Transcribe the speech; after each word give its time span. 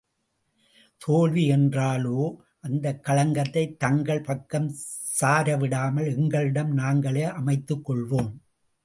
தோல்வி 0.97 1.51
என்றாலோ 1.51 2.35
அந்தக் 2.61 3.05
களங்கத்தைத் 3.05 3.77
தங்கள் 3.77 4.21
பக்கம் 4.21 4.73
சாரவிடாமல் 5.21 6.17
எங்களிடம் 6.17 6.73
நாங்களே 6.73 7.23
அமைத்துக் 7.23 7.91
கொள்வோம். 7.91 8.31